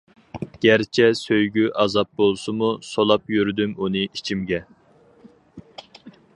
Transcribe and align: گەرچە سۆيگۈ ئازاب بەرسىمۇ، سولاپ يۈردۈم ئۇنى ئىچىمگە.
گەرچە 0.65 1.03
سۆيگۈ 1.19 1.65
ئازاب 1.83 2.09
بەرسىمۇ، 2.21 2.71
سولاپ 2.89 3.31
يۈردۈم 3.37 3.77
ئۇنى 3.85 4.05
ئىچىمگە. 4.09 4.65